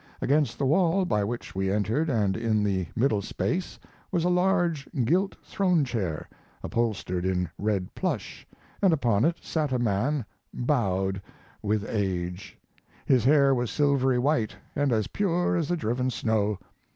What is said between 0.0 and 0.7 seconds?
Against the